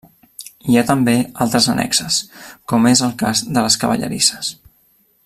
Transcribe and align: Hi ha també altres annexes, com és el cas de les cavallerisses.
Hi 0.71 0.77
ha 0.79 0.83
també 0.91 1.13
altres 1.45 1.67
annexes, 1.75 2.17
com 2.73 2.91
és 2.93 3.07
el 3.09 3.15
cas 3.23 3.45
de 3.51 3.57
les 3.67 3.79
cavallerisses. 3.85 4.55